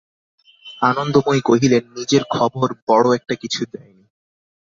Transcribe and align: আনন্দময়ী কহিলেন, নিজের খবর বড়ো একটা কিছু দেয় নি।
আনন্দময়ী 0.81 1.41
কহিলেন, 1.41 1.83
নিজের 1.97 2.23
খবর 2.29 2.67
বড়ো 2.87 3.09
একটা 3.13 3.35
কিছু 3.35 3.61
দেয় 3.71 3.93
নি। 3.93 4.05